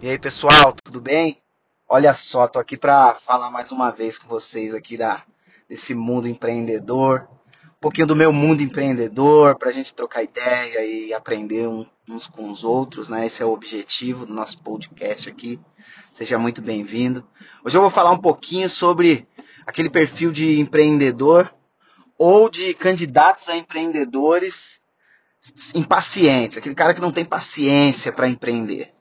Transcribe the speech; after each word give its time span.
E 0.00 0.08
aí, 0.08 0.16
pessoal, 0.16 0.72
tudo 0.84 1.00
bem? 1.00 1.42
Olha 1.88 2.14
só, 2.14 2.46
tô 2.46 2.60
aqui 2.60 2.76
para 2.76 3.16
falar 3.16 3.50
mais 3.50 3.72
uma 3.72 3.90
vez 3.90 4.16
com 4.16 4.28
vocês 4.28 4.72
aqui 4.72 4.96
da, 4.96 5.24
desse 5.68 5.92
mundo 5.92 6.28
empreendedor, 6.28 7.26
um 7.66 7.80
pouquinho 7.80 8.06
do 8.06 8.14
meu 8.14 8.32
mundo 8.32 8.62
empreendedor, 8.62 9.56
para 9.56 9.70
a 9.70 9.72
gente 9.72 9.92
trocar 9.92 10.22
ideia 10.22 10.84
e 10.84 11.12
aprender 11.12 11.66
uns 11.66 12.28
com 12.28 12.48
os 12.48 12.62
outros, 12.62 13.08
né? 13.08 13.26
Esse 13.26 13.42
é 13.42 13.46
o 13.46 13.50
objetivo 13.50 14.24
do 14.24 14.32
nosso 14.32 14.62
podcast 14.62 15.28
aqui. 15.28 15.58
Seja 16.12 16.38
muito 16.38 16.62
bem-vindo. 16.62 17.26
Hoje 17.64 17.76
eu 17.76 17.82
vou 17.82 17.90
falar 17.90 18.12
um 18.12 18.18
pouquinho 18.18 18.70
sobre 18.70 19.26
aquele 19.66 19.90
perfil 19.90 20.30
de 20.30 20.60
empreendedor 20.60 21.52
ou 22.16 22.48
de 22.48 22.72
candidatos 22.72 23.48
a 23.48 23.56
empreendedores 23.56 24.80
impacientes, 25.74 26.56
aquele 26.56 26.76
cara 26.76 26.94
que 26.94 27.00
não 27.00 27.10
tem 27.10 27.24
paciência 27.24 28.12
para 28.12 28.28
empreender. 28.28 28.96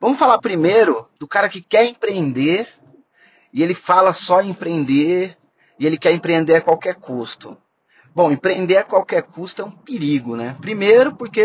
Vamos 0.00 0.18
falar 0.18 0.38
primeiro 0.38 1.06
do 1.18 1.28
cara 1.28 1.46
que 1.46 1.60
quer 1.60 1.84
empreender 1.84 2.66
e 3.52 3.62
ele 3.62 3.74
fala 3.74 4.14
só 4.14 4.40
em 4.40 4.48
empreender 4.48 5.36
e 5.78 5.86
ele 5.86 5.98
quer 5.98 6.12
empreender 6.12 6.54
a 6.54 6.60
qualquer 6.62 6.94
custo. 6.94 7.54
Bom, 8.14 8.32
empreender 8.32 8.78
a 8.78 8.82
qualquer 8.82 9.22
custo 9.22 9.60
é 9.60 9.64
um 9.66 9.70
perigo, 9.70 10.36
né? 10.36 10.56
Primeiro 10.58 11.14
porque 11.14 11.44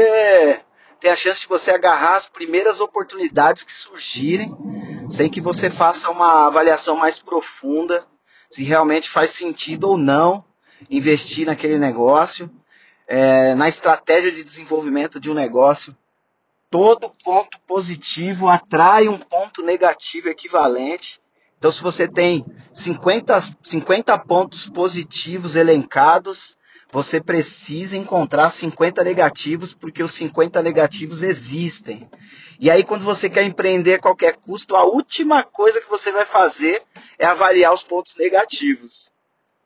tem 1.01 1.11
a 1.11 1.15
chance 1.17 1.41
de 1.41 1.49
você 1.49 1.71
agarrar 1.71 2.15
as 2.15 2.29
primeiras 2.29 2.79
oportunidades 2.79 3.63
que 3.63 3.73
surgirem, 3.73 4.55
sem 5.09 5.29
que 5.29 5.41
você 5.41 5.69
faça 5.69 6.09
uma 6.09 6.47
avaliação 6.47 6.95
mais 6.95 7.19
profunda 7.19 8.07
se 8.49 8.63
realmente 8.63 9.09
faz 9.09 9.31
sentido 9.31 9.89
ou 9.89 9.97
não 9.97 10.45
investir 10.89 11.45
naquele 11.45 11.77
negócio, 11.77 12.49
é, 13.05 13.53
na 13.53 13.67
estratégia 13.67 14.31
de 14.31 14.45
desenvolvimento 14.45 15.19
de 15.19 15.29
um 15.29 15.33
negócio 15.33 15.93
todo 16.75 17.09
ponto 17.23 17.57
positivo 17.65 18.49
atrai 18.49 19.07
um 19.07 19.17
ponto 19.17 19.63
negativo 19.63 20.27
equivalente. 20.27 21.21
Então, 21.57 21.71
se 21.71 21.81
você 21.81 22.05
tem 22.05 22.45
50, 22.73 23.39
50 23.63 24.19
pontos 24.19 24.69
positivos 24.69 25.55
elencados, 25.55 26.57
você 26.91 27.21
precisa 27.21 27.95
encontrar 27.95 28.49
50 28.49 29.05
negativos, 29.05 29.73
porque 29.73 30.03
os 30.03 30.11
50 30.15 30.61
negativos 30.61 31.23
existem. 31.23 32.09
E 32.59 32.69
aí, 32.69 32.83
quando 32.83 33.05
você 33.05 33.29
quer 33.29 33.43
empreender 33.43 33.93
a 33.93 33.99
qualquer 33.99 34.35
custo, 34.35 34.75
a 34.75 34.83
última 34.83 35.43
coisa 35.43 35.79
que 35.79 35.89
você 35.89 36.11
vai 36.11 36.25
fazer 36.25 36.83
é 37.17 37.25
avaliar 37.25 37.73
os 37.73 37.83
pontos 37.83 38.17
negativos. 38.17 39.13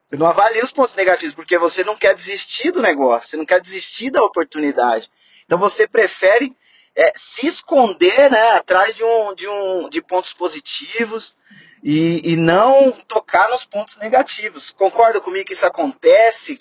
Você 0.05 0.15
não 0.15 0.27
avalia 0.27 0.63
os 0.63 0.71
pontos 0.71 0.93
negativos, 0.93 1.33
porque 1.33 1.57
você 1.57 1.83
não 1.83 1.95
quer 1.95 2.13
desistir 2.13 2.69
do 2.69 2.83
negócio, 2.83 3.31
você 3.31 3.37
não 3.37 3.47
quer 3.47 3.59
desistir 3.59 4.11
da 4.11 4.23
oportunidade. 4.23 5.09
Então, 5.43 5.57
você 5.57 5.87
prefere 5.87 6.55
é, 6.95 7.11
se 7.15 7.47
esconder 7.47 8.29
né, 8.29 8.51
atrás 8.51 8.95
de, 8.95 9.03
um, 9.03 9.33
de, 9.33 9.47
um, 9.47 9.89
de 9.89 10.01
pontos 10.01 10.33
positivos 10.33 11.37
e, 11.83 12.33
e 12.33 12.35
não 12.35 12.91
tocar 12.91 13.49
nos 13.49 13.65
pontos 13.65 13.97
negativos. 13.97 14.71
Concorda 14.71 15.21
comigo 15.21 15.45
que 15.45 15.53
isso 15.53 15.65
acontece 15.65 16.59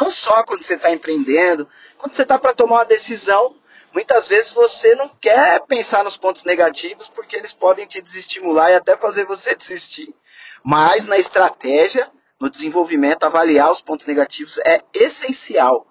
não 0.00 0.10
só 0.10 0.42
quando 0.44 0.62
você 0.62 0.74
está 0.74 0.90
empreendendo, 0.90 1.68
quando 1.96 2.14
você 2.14 2.22
está 2.22 2.38
para 2.38 2.52
tomar 2.52 2.76
uma 2.76 2.84
decisão, 2.84 3.56
muitas 3.92 4.28
vezes 4.28 4.52
você 4.52 4.94
não 4.94 5.08
quer 5.08 5.60
pensar 5.66 6.04
nos 6.04 6.16
pontos 6.16 6.44
negativos 6.44 7.08
porque 7.08 7.36
eles 7.36 7.52
podem 7.52 7.86
te 7.86 8.00
desestimular 8.02 8.70
e 8.70 8.74
até 8.74 8.96
fazer 8.96 9.24
você 9.24 9.54
desistir. 9.56 10.14
Mas 10.62 11.06
na 11.06 11.16
estratégia, 11.16 12.10
no 12.38 12.50
desenvolvimento, 12.50 13.24
avaliar 13.24 13.70
os 13.70 13.80
pontos 13.80 14.06
negativos 14.06 14.58
é 14.58 14.82
essencial. 14.92 15.86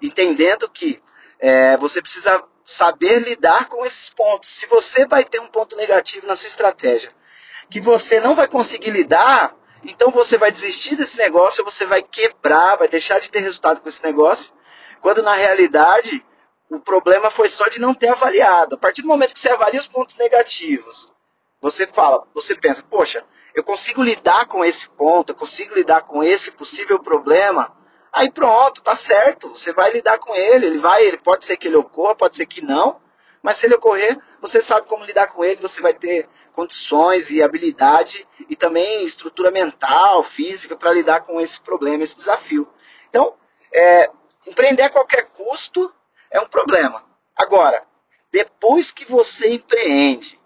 Entendendo 0.00 0.68
que 0.68 1.02
é, 1.38 1.76
você 1.76 2.00
precisa 2.00 2.42
saber 2.64 3.20
lidar 3.20 3.68
com 3.68 3.84
esses 3.84 4.10
pontos. 4.10 4.48
Se 4.48 4.66
você 4.66 5.06
vai 5.06 5.24
ter 5.24 5.40
um 5.40 5.48
ponto 5.48 5.76
negativo 5.76 6.26
na 6.26 6.36
sua 6.36 6.48
estratégia 6.48 7.10
que 7.70 7.80
você 7.80 8.20
não 8.20 8.34
vai 8.34 8.46
conseguir 8.46 8.90
lidar, 8.90 9.56
então 9.82 10.10
você 10.10 10.36
vai 10.36 10.52
desistir 10.52 10.94
desse 10.94 11.16
negócio, 11.16 11.64
você 11.64 11.86
vai 11.86 12.02
quebrar, 12.02 12.76
vai 12.76 12.86
deixar 12.86 13.18
de 13.18 13.30
ter 13.30 13.40
resultado 13.40 13.80
com 13.80 13.88
esse 13.88 14.04
negócio, 14.04 14.52
quando 15.00 15.22
na 15.22 15.34
realidade 15.34 16.24
o 16.70 16.78
problema 16.78 17.30
foi 17.30 17.48
só 17.48 17.68
de 17.68 17.80
não 17.80 17.94
ter 17.94 18.08
avaliado. 18.08 18.74
A 18.74 18.78
partir 18.78 19.02
do 19.02 19.08
momento 19.08 19.32
que 19.32 19.40
você 19.40 19.50
avalia 19.50 19.80
os 19.80 19.88
pontos 19.88 20.16
negativos, 20.16 21.12
você 21.60 21.86
fala, 21.86 22.26
você 22.34 22.54
pensa, 22.54 22.84
poxa, 22.88 23.24
eu 23.54 23.64
consigo 23.64 24.02
lidar 24.02 24.46
com 24.46 24.64
esse 24.64 24.88
ponto, 24.90 25.30
eu 25.30 25.36
consigo 25.36 25.74
lidar 25.74 26.02
com 26.02 26.22
esse 26.22 26.52
possível 26.52 26.98
problema, 27.00 27.74
Aí 28.12 28.30
pronto, 28.30 28.82
tá 28.82 28.94
certo. 28.94 29.48
Você 29.48 29.72
vai 29.72 29.90
lidar 29.90 30.18
com 30.18 30.34
ele. 30.34 30.66
Ele 30.66 30.78
vai, 30.78 31.04
ele 31.04 31.16
pode 31.16 31.44
ser 31.44 31.56
que 31.56 31.68
ele 31.68 31.76
ocorra, 31.76 32.14
pode 32.14 32.36
ser 32.36 32.46
que 32.46 32.62
não. 32.62 33.00
Mas 33.42 33.56
se 33.56 33.66
ele 33.66 33.74
ocorrer, 33.74 34.18
você 34.40 34.60
sabe 34.60 34.86
como 34.86 35.04
lidar 35.04 35.28
com 35.28 35.44
ele. 35.44 35.60
Você 35.60 35.80
vai 35.80 35.94
ter 35.94 36.28
condições 36.52 37.30
e 37.30 37.42
habilidade 37.42 38.28
e 38.48 38.54
também 38.54 39.04
estrutura 39.04 39.50
mental, 39.50 40.22
física 40.22 40.76
para 40.76 40.92
lidar 40.92 41.22
com 41.22 41.40
esse 41.40 41.60
problema, 41.60 42.04
esse 42.04 42.16
desafio. 42.16 42.68
Então, 43.08 43.34
é, 43.72 44.10
empreender 44.46 44.82
a 44.82 44.90
qualquer 44.90 45.30
custo 45.30 45.92
é 46.30 46.38
um 46.40 46.46
problema. 46.46 47.02
Agora, 47.34 47.82
depois 48.30 48.90
que 48.90 49.04
você 49.04 49.54
empreende, 49.54 50.38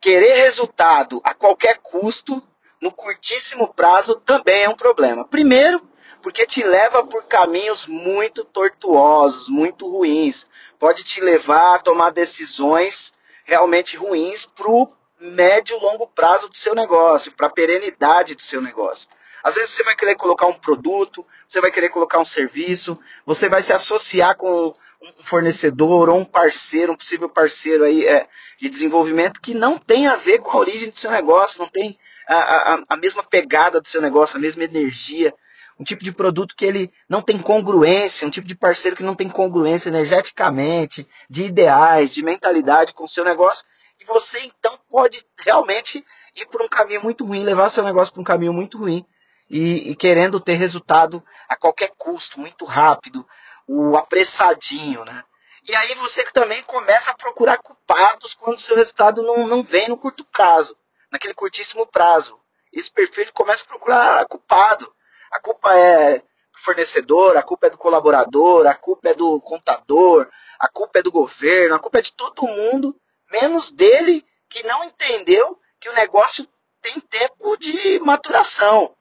querer 0.00 0.34
resultado 0.34 1.20
a 1.24 1.34
qualquer 1.34 1.78
custo, 1.78 2.42
no 2.80 2.90
curtíssimo 2.90 3.72
prazo, 3.72 4.16
também 4.16 4.64
é 4.64 4.68
um 4.68 4.74
problema. 4.74 5.24
Primeiro, 5.24 5.80
porque 6.22 6.46
te 6.46 6.62
leva 6.62 7.04
por 7.04 7.24
caminhos 7.24 7.86
muito 7.86 8.44
tortuosos, 8.44 9.48
muito 9.48 9.90
ruins. 9.90 10.48
Pode 10.78 11.02
te 11.02 11.20
levar 11.20 11.74
a 11.74 11.78
tomar 11.78 12.10
decisões 12.10 13.12
realmente 13.44 13.96
ruins 13.96 14.46
para 14.46 14.70
o 14.70 14.88
médio 15.20 15.76
e 15.76 15.80
longo 15.80 16.06
prazo 16.06 16.48
do 16.48 16.56
seu 16.56 16.74
negócio, 16.74 17.32
para 17.32 17.48
a 17.48 17.50
perenidade 17.50 18.34
do 18.34 18.42
seu 18.42 18.60
negócio. 18.60 19.08
Às 19.42 19.54
vezes 19.54 19.70
você 19.70 19.82
vai 19.82 19.96
querer 19.96 20.14
colocar 20.14 20.46
um 20.46 20.52
produto, 20.52 21.26
você 21.46 21.60
vai 21.60 21.70
querer 21.70 21.88
colocar 21.88 22.20
um 22.20 22.24
serviço, 22.24 22.98
você 23.26 23.48
vai 23.48 23.60
se 23.60 23.72
associar 23.72 24.36
com 24.36 24.72
um 25.02 25.24
fornecedor 25.24 26.08
ou 26.08 26.18
um 26.18 26.24
parceiro, 26.24 26.92
um 26.92 26.96
possível 26.96 27.28
parceiro 27.28 27.82
aí 27.84 28.06
é, 28.06 28.28
de 28.60 28.70
desenvolvimento 28.70 29.40
que 29.40 29.52
não 29.52 29.76
tem 29.76 30.06
a 30.06 30.14
ver 30.14 30.38
com 30.38 30.52
a 30.52 30.60
origem 30.60 30.88
do 30.88 30.96
seu 30.96 31.10
negócio, 31.10 31.60
não 31.60 31.68
tem 31.68 31.98
a, 32.28 32.36
a, 32.74 32.84
a 32.90 32.96
mesma 32.96 33.24
pegada 33.24 33.80
do 33.80 33.88
seu 33.88 34.00
negócio, 34.00 34.36
a 34.36 34.40
mesma 34.40 34.62
energia 34.62 35.34
um 35.78 35.84
tipo 35.84 36.04
de 36.04 36.12
produto 36.12 36.54
que 36.56 36.64
ele 36.64 36.92
não 37.08 37.22
tem 37.22 37.38
congruência, 37.38 38.26
um 38.26 38.30
tipo 38.30 38.46
de 38.46 38.54
parceiro 38.54 38.96
que 38.96 39.02
não 39.02 39.14
tem 39.14 39.28
congruência 39.28 39.88
energeticamente, 39.88 41.06
de 41.28 41.44
ideais, 41.44 42.12
de 42.12 42.24
mentalidade 42.24 42.92
com 42.92 43.04
o 43.04 43.08
seu 43.08 43.24
negócio, 43.24 43.64
e 44.00 44.04
você 44.04 44.40
então 44.40 44.78
pode 44.90 45.24
realmente 45.44 46.04
ir 46.34 46.46
por 46.46 46.62
um 46.62 46.68
caminho 46.68 47.02
muito 47.02 47.24
ruim, 47.24 47.42
levar 47.42 47.70
seu 47.70 47.82
negócio 47.82 48.12
para 48.12 48.20
um 48.20 48.24
caminho 48.24 48.52
muito 48.52 48.78
ruim, 48.78 49.04
e, 49.50 49.90
e, 49.90 49.96
querendo 49.96 50.40
ter 50.40 50.54
resultado 50.54 51.22
a 51.46 51.56
qualquer 51.56 51.92
custo, 51.98 52.40
muito 52.40 52.64
rápido, 52.64 53.26
o 53.66 53.96
apressadinho, 53.96 55.04
né? 55.04 55.22
E 55.68 55.76
aí 55.76 55.94
você 55.94 56.24
também 56.32 56.62
começa 56.64 57.10
a 57.10 57.16
procurar 57.16 57.58
culpados 57.58 58.34
quando 58.34 58.56
o 58.56 58.60
seu 58.60 58.76
resultado 58.76 59.22
não, 59.22 59.46
não 59.46 59.62
vem 59.62 59.88
no 59.88 59.96
curto 59.96 60.24
prazo, 60.24 60.76
naquele 61.10 61.34
curtíssimo 61.34 61.86
prazo. 61.86 62.40
Esse 62.72 62.90
perfil 62.90 63.26
começa 63.32 63.62
a 63.62 63.68
procurar 63.68 64.26
culpado. 64.26 64.92
A 65.32 65.40
culpa 65.40 65.74
é 65.76 66.18
do 66.18 66.58
fornecedor, 66.58 67.36
a 67.36 67.42
culpa 67.42 67.66
é 67.66 67.70
do 67.70 67.78
colaborador, 67.78 68.66
a 68.66 68.74
culpa 68.74 69.08
é 69.08 69.14
do 69.14 69.40
contador, 69.40 70.28
a 70.60 70.68
culpa 70.68 70.98
é 70.98 71.02
do 71.02 71.10
governo, 71.10 71.74
a 71.74 71.78
culpa 71.78 71.98
é 71.98 72.02
de 72.02 72.12
todo 72.12 72.46
mundo, 72.46 72.94
menos 73.30 73.72
dele 73.72 74.24
que 74.48 74.62
não 74.64 74.84
entendeu 74.84 75.58
que 75.80 75.88
o 75.88 75.94
negócio 75.94 76.46
tem 76.80 77.00
tempo 77.00 77.56
de 77.56 77.98
maturação. 78.00 78.94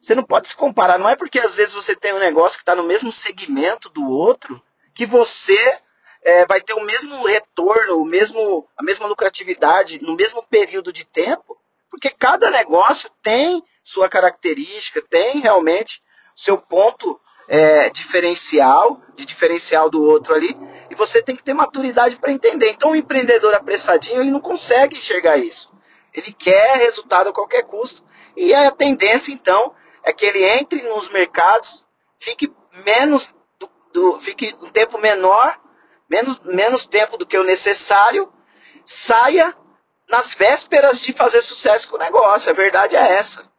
Você 0.00 0.14
não 0.14 0.24
pode 0.24 0.48
se 0.48 0.56
comparar. 0.56 0.98
Não 0.98 1.08
é 1.08 1.14
porque 1.14 1.38
às 1.38 1.54
vezes 1.54 1.74
você 1.74 1.94
tem 1.94 2.12
um 2.12 2.18
negócio 2.18 2.58
que 2.58 2.62
está 2.62 2.74
no 2.74 2.82
mesmo 2.82 3.12
segmento 3.12 3.88
do 3.88 4.08
outro 4.08 4.60
que 4.94 5.06
você 5.06 5.78
é, 6.22 6.46
vai 6.46 6.60
ter 6.60 6.74
o 6.74 6.84
mesmo 6.84 7.24
retorno, 7.24 7.98
o 7.98 8.04
mesmo, 8.04 8.68
a 8.76 8.82
mesma 8.82 9.06
lucratividade 9.06 10.02
no 10.02 10.16
mesmo 10.16 10.42
período 10.42 10.92
de 10.92 11.06
tempo, 11.06 11.56
porque 11.92 12.08
cada 12.08 12.50
negócio 12.50 13.10
tem 13.20 13.62
sua 13.84 14.08
característica, 14.08 15.02
tem 15.02 15.40
realmente 15.40 16.02
seu 16.34 16.56
ponto 16.56 17.20
é, 17.46 17.90
diferencial, 17.90 18.98
de 19.14 19.26
diferencial 19.26 19.90
do 19.90 20.02
outro 20.02 20.34
ali, 20.34 20.56
e 20.88 20.94
você 20.94 21.22
tem 21.22 21.36
que 21.36 21.42
ter 21.42 21.52
maturidade 21.52 22.16
para 22.16 22.32
entender. 22.32 22.70
Então, 22.70 22.92
o 22.92 22.96
empreendedor 22.96 23.54
apressadinho, 23.54 24.22
ele 24.22 24.30
não 24.30 24.40
consegue 24.40 24.96
enxergar 24.96 25.36
isso. 25.36 25.70
Ele 26.14 26.32
quer 26.32 26.78
resultado 26.78 27.28
a 27.28 27.32
qualquer 27.32 27.64
custo, 27.64 28.02
e 28.34 28.54
a 28.54 28.70
tendência, 28.70 29.30
então, 29.30 29.74
é 30.02 30.14
que 30.14 30.24
ele 30.24 30.42
entre 30.42 30.80
nos 30.88 31.10
mercados, 31.10 31.86
fique 32.18 32.50
menos, 32.86 33.34
do, 33.58 33.68
do, 33.92 34.18
fique 34.18 34.56
um 34.62 34.70
tempo 34.70 34.96
menor, 34.96 35.60
menos, 36.08 36.40
menos 36.40 36.86
tempo 36.86 37.18
do 37.18 37.26
que 37.26 37.36
o 37.36 37.44
necessário, 37.44 38.32
saia 38.82 39.54
nas 40.12 40.34
vésperas 40.34 41.00
de 41.00 41.14
fazer 41.14 41.40
sucesso 41.40 41.88
com 41.88 41.96
o 41.96 41.98
negócio. 41.98 42.50
A 42.50 42.54
verdade 42.54 42.94
é 42.94 43.14
essa. 43.14 43.50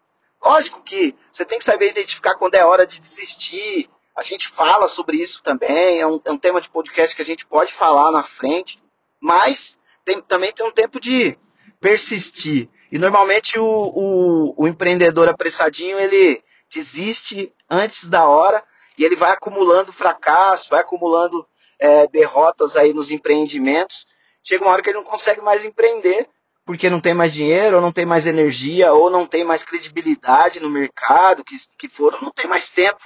Lógico 0.45 0.83
que 0.83 1.15
você 1.31 1.44
tem 1.44 1.57
que 1.57 1.63
saber 1.63 1.89
identificar 1.89 2.35
quando 2.35 2.53
é 2.53 2.63
hora 2.63 2.85
de 2.85 3.00
desistir. 3.00 3.89
A 4.15 4.21
gente 4.21 4.47
fala 4.47 4.88
sobre 4.88 5.17
isso 5.17 5.41
também, 5.41 6.00
é 6.00 6.05
um, 6.05 6.21
é 6.23 6.31
um 6.31 6.38
tema 6.38 6.61
de 6.61 6.69
podcast 6.69 7.15
que 7.15 7.23
a 7.23 7.25
gente 7.25 7.47
pode 7.47 7.73
falar 7.73 8.11
na 8.11 8.21
frente. 8.21 8.77
mas 9.19 9.79
tem, 10.05 10.21
também 10.21 10.51
tem 10.51 10.63
um 10.63 10.71
tempo 10.71 11.00
de 11.00 11.35
persistir. 11.79 12.69
E 12.91 13.00
normalmente 13.00 13.57
o, 13.57 13.65
o, 13.65 14.53
o 14.55 14.67
empreendedor 14.67 15.27
apressadinho 15.27 16.00
ele 16.00 16.44
desiste 16.71 17.51
antes 17.67 18.11
da 18.11 18.27
hora 18.27 18.63
e 18.95 19.03
ele 19.03 19.15
vai 19.15 19.31
acumulando 19.31 19.91
fracasso, 19.91 20.69
vai 20.69 20.81
acumulando 20.81 21.47
é, 21.79 22.05
derrotas 22.07 22.75
aí 22.75 22.94
nos 22.94 23.09
empreendimentos. 23.09 24.05
Chega 24.44 24.63
uma 24.63 24.71
hora 24.71 24.83
que 24.83 24.89
ele 24.89 25.00
não 25.00 25.03
consegue 25.03 25.41
mais 25.41 25.65
empreender 25.65 26.29
porque 26.65 26.89
não 26.89 27.00
tem 27.00 27.13
mais 27.13 27.33
dinheiro, 27.33 27.77
ou 27.77 27.81
não 27.81 27.92
tem 27.92 28.06
mais 28.06 28.25
energia, 28.25 28.94
ou 28.94 29.10
não 29.10 29.25
tem 29.25 29.44
mais 29.44 29.63
credibilidade 29.63 30.60
no 30.60 30.69
mercado, 30.69 31.44
que, 31.44 31.56
que 31.77 31.89
for, 31.89 32.13
ou 32.13 32.21
não 32.21 32.31
tem 32.31 32.48
mais 32.48 32.69
tempo. 32.69 33.01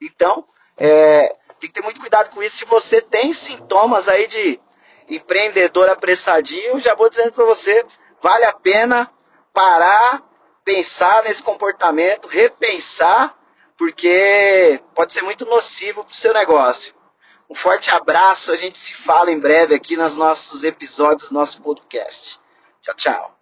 Então, 0.00 0.44
é, 0.76 1.34
tem 1.58 1.68
que 1.68 1.74
ter 1.74 1.82
muito 1.82 2.00
cuidado 2.00 2.30
com 2.30 2.42
isso. 2.42 2.58
Se 2.58 2.64
você 2.64 3.00
tem 3.00 3.32
sintomas 3.32 4.08
aí 4.08 4.26
de 4.26 4.60
empreendedor 5.08 5.88
apressadinho, 5.88 6.78
já 6.80 6.94
vou 6.94 7.08
dizendo 7.08 7.32
para 7.32 7.44
você, 7.44 7.84
vale 8.20 8.44
a 8.44 8.52
pena 8.52 9.10
parar, 9.52 10.22
pensar 10.64 11.22
nesse 11.24 11.42
comportamento, 11.42 12.28
repensar, 12.28 13.36
porque 13.76 14.80
pode 14.94 15.12
ser 15.12 15.22
muito 15.22 15.44
nocivo 15.44 16.04
para 16.04 16.12
o 16.12 16.16
seu 16.16 16.32
negócio. 16.32 16.94
Um 17.50 17.54
forte 17.54 17.90
abraço, 17.90 18.50
a 18.50 18.56
gente 18.56 18.78
se 18.78 18.94
fala 18.94 19.30
em 19.30 19.38
breve 19.38 19.74
aqui 19.74 19.96
nos 19.96 20.16
nossos 20.16 20.64
episódios 20.64 21.28
do 21.28 21.34
nosso 21.34 21.60
podcast. 21.62 22.40
Ciao 22.82 22.94
ciao. 22.96 23.41